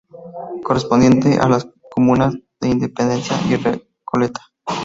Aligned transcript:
Correspondiente 0.63 1.37
a 1.37 1.47
las 1.47 1.67
comunas 1.91 2.33
de 2.59 2.69
Independencia 2.69 3.37
y 3.47 3.55
Recoleta. 3.55 4.41